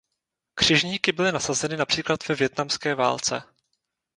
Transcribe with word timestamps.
Křižníky 0.55 1.11
byly 1.11 1.31
nasazeny 1.31 1.77
například 1.77 2.27
ve 2.27 2.35
vietnamské 2.35 2.95
válce. 2.95 3.43